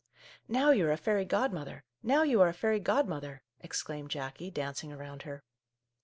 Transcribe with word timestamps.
"Now 0.47 0.71
you 0.71 0.87
are 0.87 0.91
a 0.91 0.97
fairy 0.97 1.25
godmother! 1.25 1.83
Now 2.01 2.23
you 2.23 2.41
are 2.41 2.47
a 2.47 2.55
fairy 2.55 2.79
godmother!" 2.79 3.43
exclaimed 3.61 4.09
Jackie, 4.09 4.49
dancing 4.49 4.91
around 4.91 5.21
her. 5.29 5.43